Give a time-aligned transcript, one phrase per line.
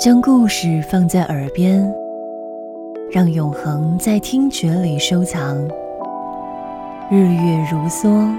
[0.00, 1.86] 将故事放在耳边，
[3.12, 5.58] 让永恒在听觉里收藏。
[7.10, 8.34] 日月如梭，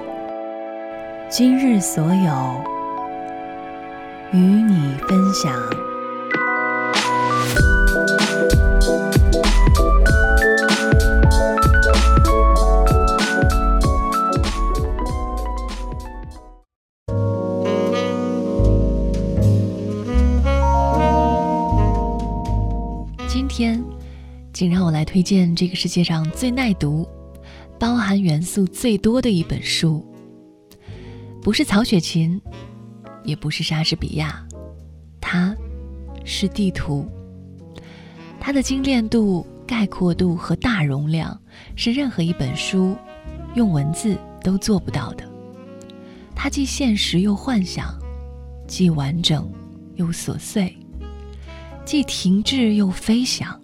[1.30, 2.34] 今日所有，
[4.32, 5.54] 与你分享。
[23.52, 23.84] 天，
[24.54, 27.06] 请让我来推荐这个世界上最耐读、
[27.78, 30.06] 包含元素最多的一本书。
[31.42, 32.40] 不是曹雪芹，
[33.26, 34.42] 也不是莎士比亚，
[35.20, 35.54] 它
[36.24, 37.06] 是地图。
[38.40, 41.38] 它的精炼度、概括度和大容量
[41.76, 42.96] 是任何一本书
[43.54, 45.30] 用文字都做不到的。
[46.34, 48.00] 它既现实又幻想，
[48.66, 49.52] 既完整
[49.96, 50.74] 又琐碎。
[51.86, 53.60] 既停滞又飞翔。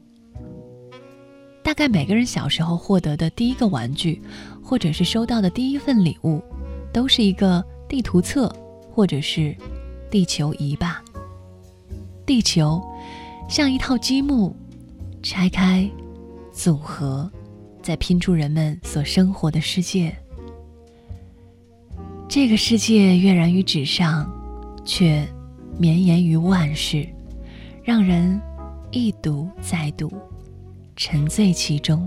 [1.64, 4.22] 大概每个人小时候获得的第一个玩具，
[4.64, 6.42] 或者是收到的第一份礼物，
[6.94, 8.54] 都是一个地图册，
[8.90, 9.56] 或者是
[10.10, 11.04] 地球仪吧。
[12.26, 12.82] 地球
[13.50, 14.56] 像一套积木，
[15.22, 15.90] 拆开、
[16.54, 17.30] 组合，
[17.82, 20.16] 再拼出人们所生活的世界。
[22.30, 24.30] 这个世界跃然于纸上，
[24.84, 25.26] 却
[25.78, 27.08] 绵延于万世。
[27.88, 28.38] 让人
[28.92, 30.12] 一读再读，
[30.98, 32.06] 沉醉其中，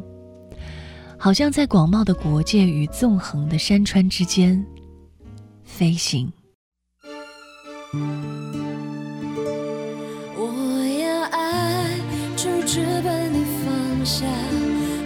[1.17, 4.63] 好像在广袤的国界与纵横的山川之间
[5.65, 6.31] 飞行。
[10.37, 11.89] 我要爱，
[12.37, 14.29] 就直奔你方向；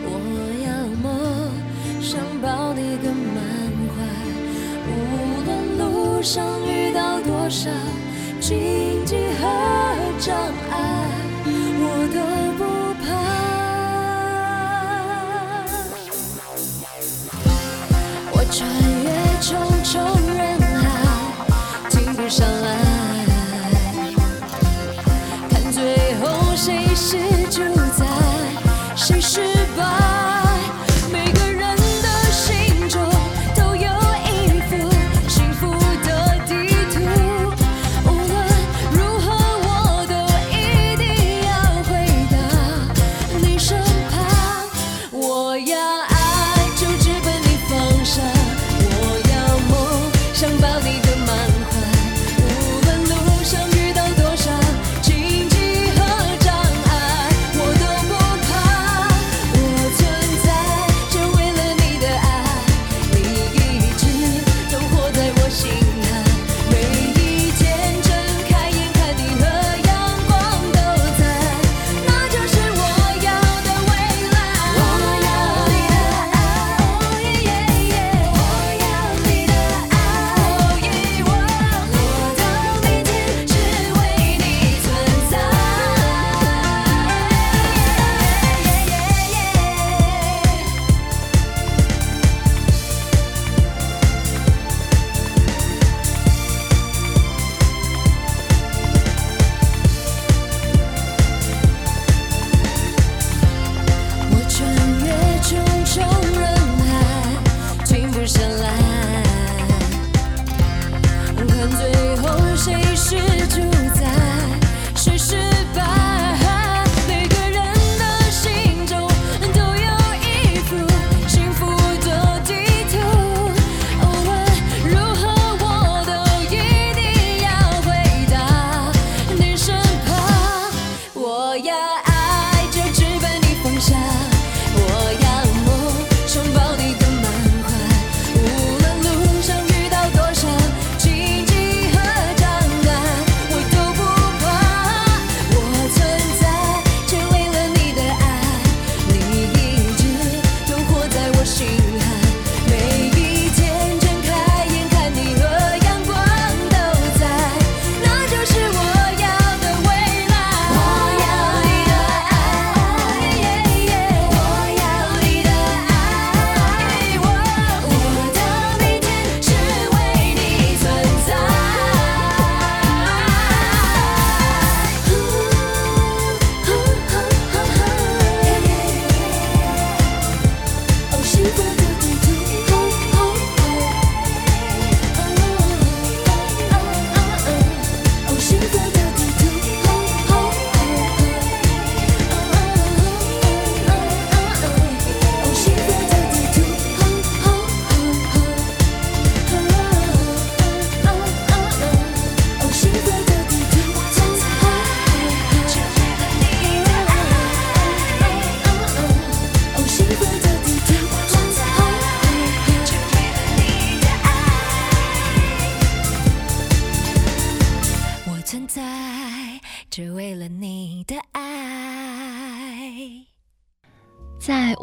[0.03, 0.11] 我
[0.67, 1.09] 要梦，
[2.03, 3.45] 想抱你更满
[3.95, 4.03] 怀。
[4.91, 4.91] 无
[5.45, 7.71] 论路上遇到多少。
[8.41, 8.59] 荆
[9.07, 9.47] 棘和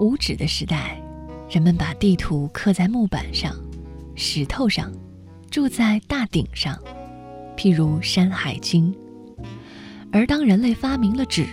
[0.01, 1.00] 无纸的时代，
[1.48, 3.56] 人们把地图刻在木板上、
[4.15, 4.92] 石头上，
[5.51, 6.75] 住在大顶上，
[7.56, 8.92] 譬如《山海经》。
[10.12, 11.45] 而当人类发明了纸，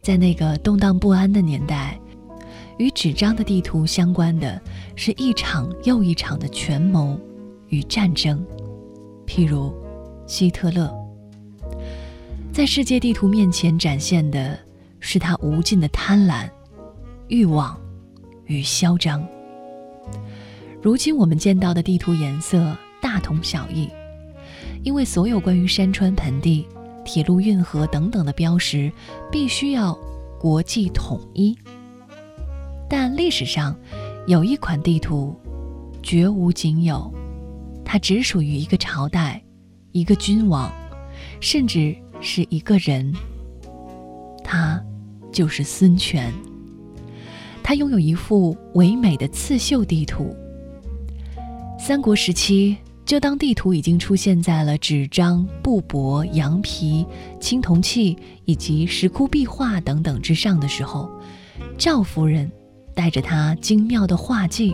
[0.00, 2.00] 在那个动荡不安的年代，
[2.78, 4.58] 与纸张的地图相关的
[4.96, 7.20] 是一场又一场的权谋
[7.68, 8.42] 与战争，
[9.26, 9.70] 譬如
[10.26, 10.90] 希特勒。
[12.54, 14.58] 在世界地图面前展现的
[14.98, 16.48] 是他无尽的贪婪、
[17.30, 17.78] 欲望
[18.46, 19.26] 与嚣张。
[20.82, 23.88] 如今我们见到的地图颜色大同小异，
[24.82, 26.66] 因为所有关于山川盆地。
[27.02, 28.92] 铁路、运河等等的标识
[29.32, 29.98] 必须要
[30.38, 31.56] 国际统一，
[32.88, 33.74] 但历史上
[34.26, 35.34] 有一款地图
[36.02, 37.12] 绝无仅有，
[37.84, 39.42] 它只属于一个朝代、
[39.92, 40.70] 一个君王，
[41.40, 43.12] 甚至是一个人。
[44.44, 44.80] 他
[45.32, 46.32] 就是孙权。
[47.62, 50.34] 他拥有一幅唯美的刺绣地图。
[51.78, 52.76] 三国时期。
[53.06, 57.04] 就当地图已经出现在了纸张、布帛、羊皮、
[57.40, 61.10] 青铜器以及石窟壁画等等之上的时候，
[61.76, 62.48] 赵夫人
[62.94, 64.72] 带着她精妙的画技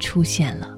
[0.00, 0.76] 出现了。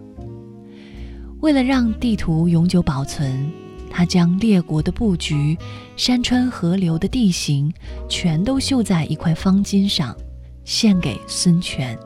[1.40, 3.50] 为了让地图永久保存，
[3.88, 5.56] 她将列国的布局、
[5.96, 7.72] 山川河流的地形
[8.06, 10.14] 全都绣在一块方巾上，
[10.68, 11.98] 献给孙权。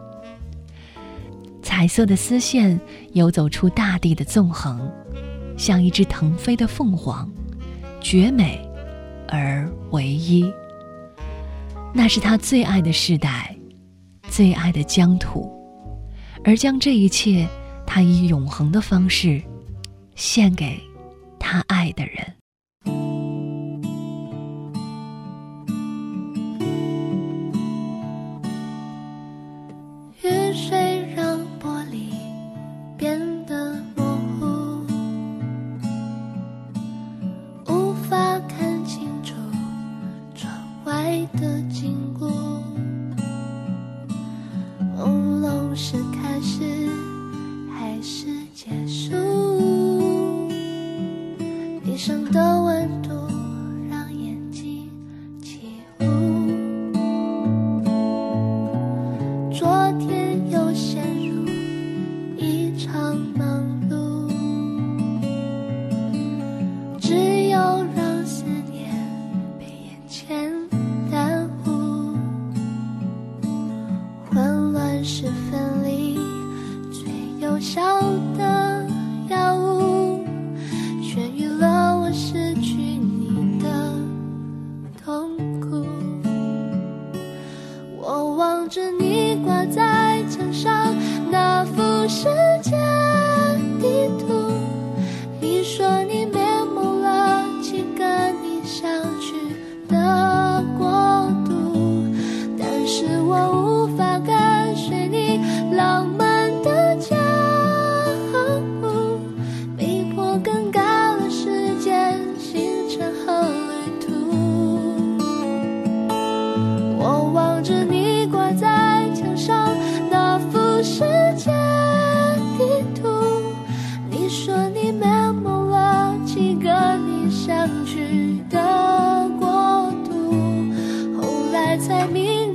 [1.64, 2.80] 彩色的丝线
[3.12, 4.88] 游走出大地的纵横，
[5.58, 7.28] 像一只腾飞的凤凰，
[8.00, 8.64] 绝美
[9.26, 10.48] 而唯一。
[11.92, 13.52] 那是他最爱的世代，
[14.28, 15.50] 最爱的疆土，
[16.44, 17.44] 而将这一切，
[17.84, 19.42] 他以永恒的方式
[20.14, 20.80] 献给
[21.36, 22.41] 他爱的人。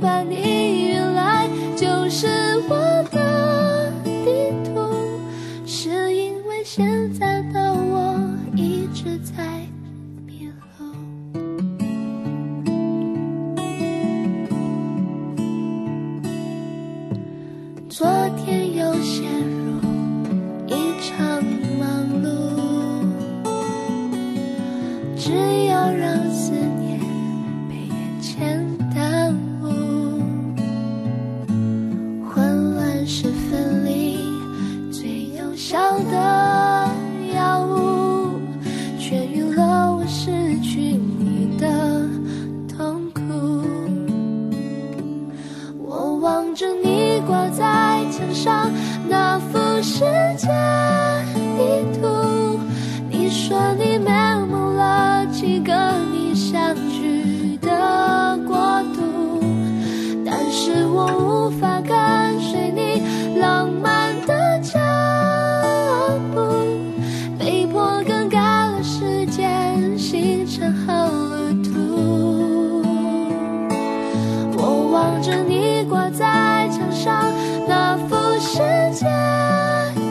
[0.00, 0.47] 着你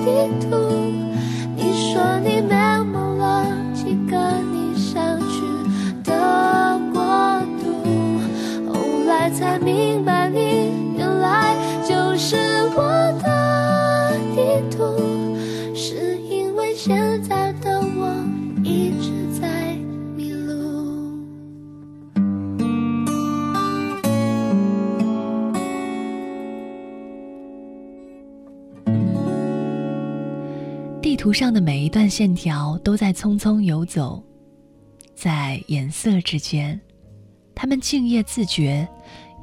[0.07, 0.55] 地图。
[1.55, 2.55] 你说你美
[2.91, 4.15] 梦了几个
[4.53, 5.41] 你想去
[6.05, 7.01] 的国
[7.59, 7.65] 度，
[8.71, 12.37] 后来才明白你原来就是
[12.73, 12.81] 我
[13.21, 13.27] 的
[14.33, 15.16] 地图，
[31.27, 34.23] 图上的每一段线条都在匆匆游走，
[35.13, 36.79] 在颜色之间，
[37.53, 38.87] 他们敬业自觉，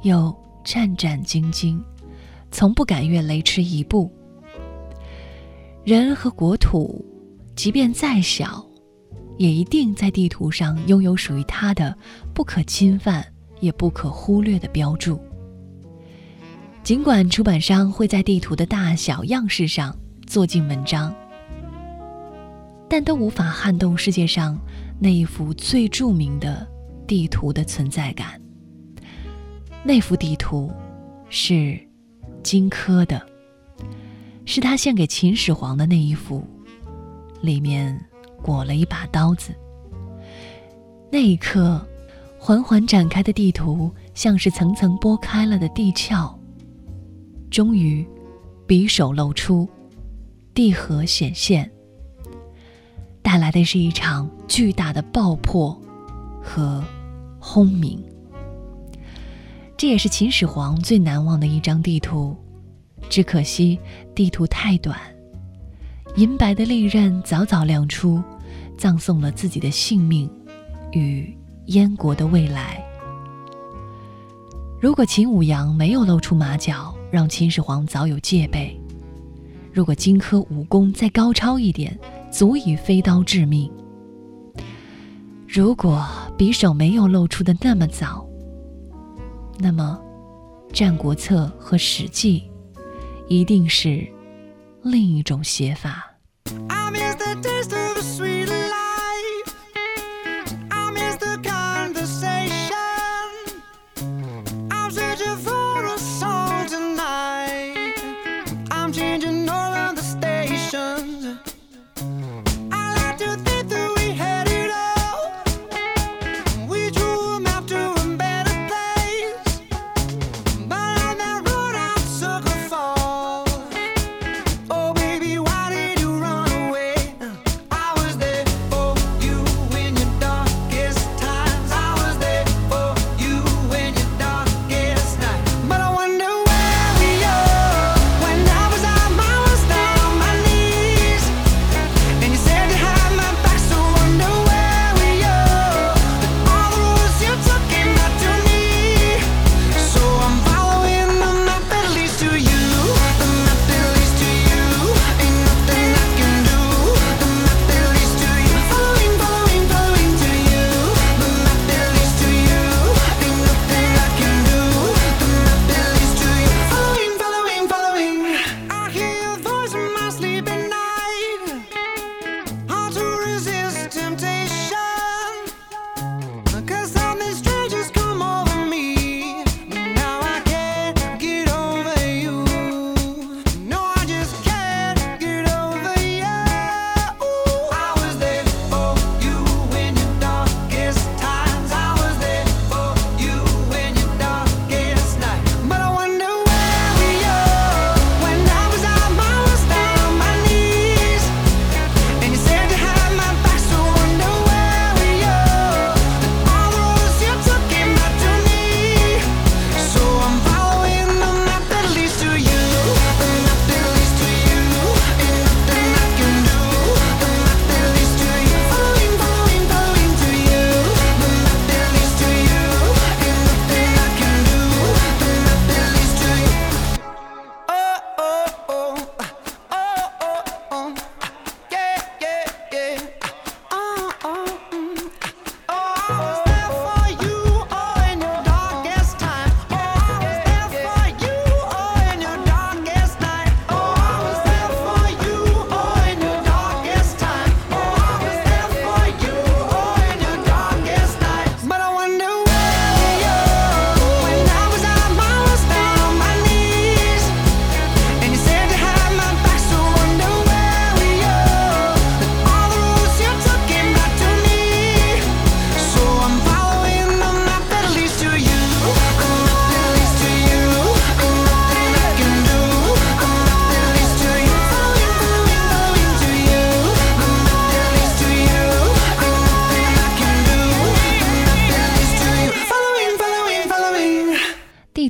[0.01, 1.79] 又战战兢兢，
[2.49, 4.11] 从不敢越雷池一步。
[5.83, 7.05] 人和国土，
[7.55, 8.65] 即便再小，
[9.37, 11.95] 也一定在地图上拥有属于它的
[12.33, 13.23] 不可侵犯
[13.59, 15.19] 也不可忽略的标注。
[16.81, 21.15] 尽管出版商会在地图的大小样式上做尽文章。
[22.87, 24.59] 但都无法撼动世界上
[24.99, 26.67] 那一幅最著名的
[27.07, 28.39] 地图的存在感。
[29.83, 30.71] 那幅地图
[31.29, 31.79] 是
[32.41, 33.21] 荆轲的，
[34.45, 36.43] 是他献给秦始皇的那一幅，
[37.41, 37.99] 里面
[38.41, 39.53] 裹了一把刀子。
[41.11, 41.85] 那一刻，
[42.39, 46.33] 缓缓展开的地图像是层层剥开了的地壳，
[47.49, 48.05] 终于，
[48.67, 49.69] 匕首露出，
[50.53, 51.71] 地核显现。
[53.25, 55.75] 带来的是一场巨大的爆破
[56.43, 56.83] 和
[57.39, 57.99] 轰鸣。
[59.75, 62.37] 这也是秦始皇最难忘的一张地图，
[63.09, 63.79] 只可惜
[64.13, 64.99] 地图太短，
[66.17, 68.21] 银白的利刃早早亮出，
[68.77, 70.29] 葬送了自己的性命
[70.91, 72.79] 与燕国的未来。
[74.79, 78.79] 如果秦舞阳没有露出马脚，让秦始皇早有戒备；
[79.73, 81.97] 如果荆轲武功再高超一点，
[82.37, 83.71] 足以飞刀致命。
[85.47, 86.05] 如果
[86.37, 88.27] 匕首没有露出的那么早，
[89.57, 89.97] 那么
[90.73, 92.43] 《战国策》和《史记》
[93.29, 94.05] 一定是
[94.83, 96.14] 另一种写法。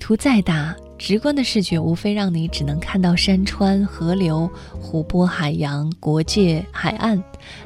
[0.06, 4.48] 图再大，直观的视觉无非让你只能看到山川、河流、
[4.80, 7.20] 湖泊、海洋、国界、海岸、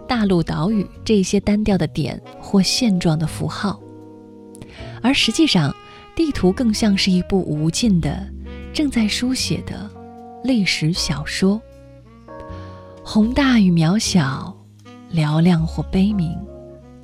[0.08, 3.78] 大陆、岛屿这些单调的点或现状的符号。
[5.02, 5.76] 而实际上，
[6.16, 8.26] 地图更像是一部无尽的、
[8.72, 9.92] 正在书写的
[10.42, 11.62] 历史小说。
[13.04, 14.58] 宏大与渺小，
[15.12, 16.34] 嘹亮或悲鸣，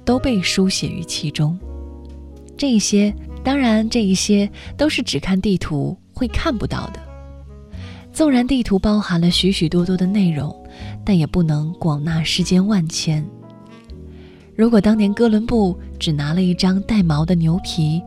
[0.05, 1.59] 都被书写于其中。
[2.57, 3.13] 这些，
[3.45, 6.99] 当然，这一些都是只看地图会看不到的。
[8.11, 10.51] 纵然地图包含了许许多多的内容，
[11.05, 13.23] 但也不能广纳世间万千。
[14.55, 18.01] 如果当年哥伦布只拿了一张带毛的牛皮，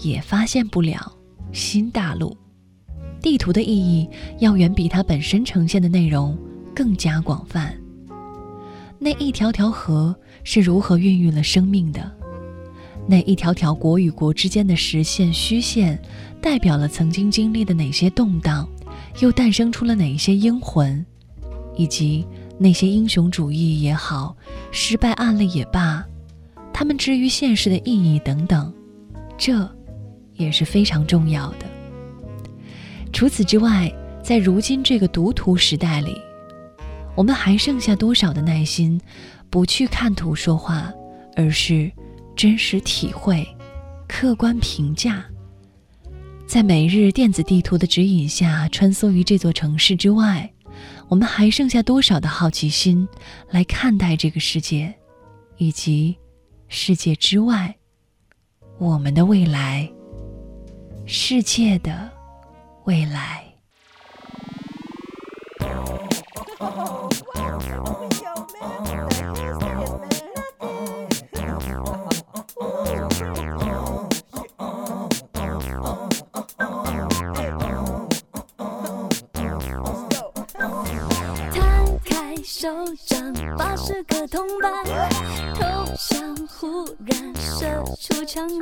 [0.00, 1.12] 也发现不了
[1.52, 2.36] 新大陆。
[3.20, 4.08] 地图的意义
[4.40, 6.36] 要远比它本身呈现的内容
[6.74, 7.72] 更加广泛。
[8.98, 10.12] 那一条条河
[10.42, 12.10] 是如何孕育了生命的？
[13.06, 16.00] 那一条条国与国之间的实线虚线，
[16.40, 18.68] 代表了曾经经历的哪些动荡，
[19.20, 21.04] 又诞生出了哪些英魂，
[21.76, 22.24] 以及
[22.58, 24.36] 那些英雄主义也好，
[24.70, 26.04] 失败案例也罢，
[26.72, 28.72] 他们之于现实的意义等等，
[29.36, 29.68] 这
[30.34, 31.66] 也是非常重要的。
[33.12, 36.16] 除此之外，在如今这个读图时代里，
[37.16, 39.00] 我们还剩下多少的耐心，
[39.50, 40.92] 不去看图说话，
[41.34, 41.90] 而是？
[42.34, 43.46] 真实体会，
[44.08, 45.24] 客观评价，
[46.46, 50.50] 在每日电子地图的指引下穿梭于这座城市之外，
[51.08, 53.06] 我们还剩下多少的好奇心
[53.50, 54.92] 来看待这个世界，
[55.56, 56.16] 以及
[56.68, 57.76] 世界之外，
[58.78, 59.90] 我们的未来，
[61.06, 62.10] 世界的
[62.84, 63.44] 未来。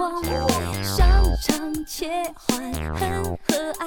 [0.00, 3.86] 出强光，商场切换很和蔼，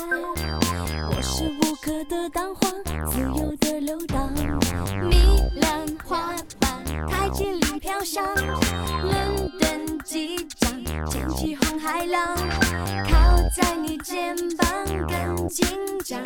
[1.09, 2.71] 我是无可的蛋黄，
[3.11, 4.31] 自由的流荡，
[5.09, 10.71] 米兰花瓣台阶里飘香，伦敦机长
[11.09, 12.35] 掀起红海浪，
[13.09, 14.67] 靠在你肩膀
[15.07, 15.65] 更紧
[16.05, 16.21] 张，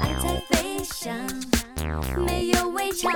[0.00, 1.14] 爱在飞翔。
[2.24, 3.12] 没有围墙，